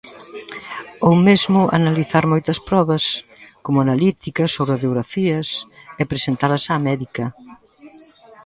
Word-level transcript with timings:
Ou 1.07 1.13
mesmo 1.27 1.61
analizar 1.79 2.23
moitas 2.31 2.59
probas, 2.69 3.03
como 3.63 3.77
analíticas 3.85 4.51
ou 4.59 4.65
radiografías, 4.73 5.47
e 6.01 6.03
presentalas 6.11 6.63
á 6.73 6.75
médica. 6.89 7.25